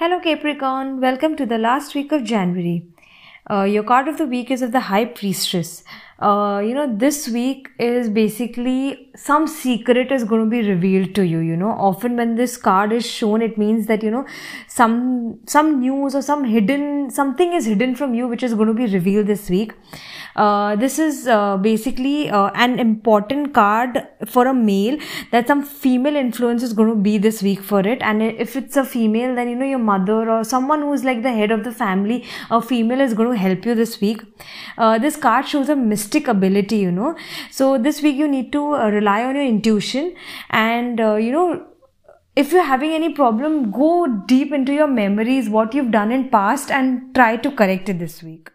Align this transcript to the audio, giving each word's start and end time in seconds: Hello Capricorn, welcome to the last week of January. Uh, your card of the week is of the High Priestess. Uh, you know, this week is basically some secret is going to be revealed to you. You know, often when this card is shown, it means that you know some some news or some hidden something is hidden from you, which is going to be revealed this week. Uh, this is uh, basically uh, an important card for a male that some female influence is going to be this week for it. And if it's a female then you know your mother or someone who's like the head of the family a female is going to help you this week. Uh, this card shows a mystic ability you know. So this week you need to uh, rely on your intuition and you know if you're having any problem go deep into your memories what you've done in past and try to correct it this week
Hello 0.00 0.20
Capricorn, 0.20 1.00
welcome 1.00 1.34
to 1.34 1.44
the 1.44 1.58
last 1.58 1.92
week 1.92 2.12
of 2.12 2.22
January. 2.22 2.84
Uh, 3.50 3.64
your 3.64 3.82
card 3.82 4.06
of 4.06 4.16
the 4.16 4.26
week 4.26 4.48
is 4.48 4.62
of 4.62 4.70
the 4.70 4.78
High 4.78 5.06
Priestess. 5.06 5.82
Uh, 6.20 6.62
you 6.64 6.72
know, 6.72 6.86
this 6.96 7.28
week 7.28 7.68
is 7.80 8.08
basically 8.08 9.10
some 9.16 9.48
secret 9.48 10.12
is 10.12 10.22
going 10.22 10.44
to 10.44 10.50
be 10.50 10.68
revealed 10.68 11.16
to 11.16 11.26
you. 11.26 11.40
You 11.40 11.56
know, 11.56 11.70
often 11.70 12.16
when 12.16 12.36
this 12.36 12.56
card 12.56 12.92
is 12.92 13.04
shown, 13.04 13.42
it 13.42 13.58
means 13.58 13.88
that 13.88 14.04
you 14.04 14.12
know 14.12 14.24
some 14.68 15.40
some 15.46 15.80
news 15.80 16.14
or 16.14 16.22
some 16.22 16.44
hidden 16.44 17.10
something 17.10 17.52
is 17.52 17.66
hidden 17.66 17.96
from 17.96 18.14
you, 18.14 18.28
which 18.28 18.44
is 18.44 18.54
going 18.54 18.68
to 18.68 18.74
be 18.74 18.86
revealed 18.86 19.26
this 19.26 19.50
week. 19.50 19.72
Uh, 20.38 20.76
this 20.76 20.98
is 21.00 21.26
uh, 21.26 21.56
basically 21.56 22.30
uh, 22.30 22.50
an 22.54 22.78
important 22.78 23.52
card 23.52 24.06
for 24.24 24.46
a 24.46 24.54
male 24.54 24.96
that 25.32 25.48
some 25.48 25.62
female 25.64 26.14
influence 26.14 26.62
is 26.62 26.72
going 26.72 26.88
to 26.88 26.94
be 26.94 27.18
this 27.18 27.42
week 27.42 27.60
for 27.60 27.80
it. 27.80 28.00
And 28.00 28.22
if 28.22 28.54
it's 28.54 28.76
a 28.76 28.84
female 28.84 29.34
then 29.34 29.48
you 29.48 29.56
know 29.56 29.66
your 29.66 29.80
mother 29.80 30.30
or 30.30 30.44
someone 30.44 30.82
who's 30.82 31.02
like 31.02 31.22
the 31.22 31.32
head 31.32 31.50
of 31.50 31.64
the 31.64 31.72
family 31.72 32.24
a 32.50 32.62
female 32.62 33.00
is 33.00 33.14
going 33.14 33.32
to 33.32 33.36
help 33.36 33.66
you 33.66 33.74
this 33.74 34.00
week. 34.00 34.22
Uh, 34.76 34.96
this 34.98 35.16
card 35.16 35.48
shows 35.48 35.68
a 35.68 35.74
mystic 35.76 36.28
ability 36.28 36.76
you 36.76 36.92
know. 36.92 37.16
So 37.50 37.76
this 37.76 38.00
week 38.00 38.14
you 38.14 38.28
need 38.28 38.52
to 38.52 38.74
uh, 38.74 38.90
rely 38.90 39.24
on 39.24 39.34
your 39.34 39.44
intuition 39.44 40.14
and 40.50 40.98
you 40.98 41.32
know 41.32 41.66
if 42.36 42.52
you're 42.52 42.62
having 42.62 42.92
any 42.92 43.12
problem 43.12 43.72
go 43.72 44.06
deep 44.28 44.52
into 44.52 44.72
your 44.72 44.86
memories 44.86 45.48
what 45.48 45.74
you've 45.74 45.90
done 45.90 46.12
in 46.12 46.28
past 46.30 46.70
and 46.70 47.12
try 47.12 47.36
to 47.36 47.50
correct 47.50 47.88
it 47.88 47.98
this 47.98 48.22
week 48.22 48.52